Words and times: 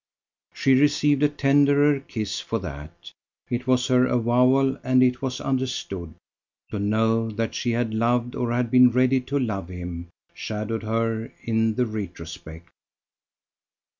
She 0.51 0.73
received 0.73 1.21
a 1.21 1.29
tenderer 1.29 1.99
kiss 1.99 2.39
for 2.39 2.57
that. 2.57 3.11
It 3.51 3.67
was 3.67 3.85
her 3.85 4.07
avowal, 4.07 4.75
and 4.83 5.03
it 5.03 5.21
was 5.21 5.39
understood: 5.39 6.15
to 6.71 6.79
know 6.79 7.29
that 7.29 7.53
she 7.53 7.69
had 7.73 7.93
loved 7.93 8.33
or 8.35 8.51
had 8.51 8.71
been 8.71 8.89
ready 8.89 9.19
to 9.21 9.37
love 9.37 9.67
him, 9.69 10.07
shadowed 10.33 10.81
her 10.81 11.31
in 11.43 11.75
the 11.75 11.85
retrospect. 11.85 12.69